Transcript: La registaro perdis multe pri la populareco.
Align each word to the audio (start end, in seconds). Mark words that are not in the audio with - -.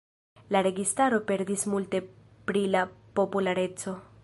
La 0.53 0.61
registaro 0.67 1.19
perdis 1.31 1.67
multe 1.75 2.01
pri 2.49 2.65
la 2.77 2.83
populareco. 3.21 3.99